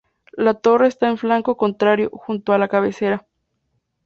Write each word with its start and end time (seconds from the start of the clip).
La 0.33 0.55
torre 0.55 0.87
está 0.87 1.05
en 1.05 1.11
el 1.11 1.17
flanco 1.19 1.57
contrario, 1.57 2.09
junto 2.11 2.53
a 2.53 2.57
la 2.57 2.67
cabecera. 2.69 3.27